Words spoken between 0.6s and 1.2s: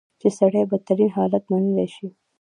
بدترین